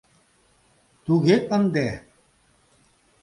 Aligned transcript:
—Туге 1.05 1.37
ынде! 1.55 1.87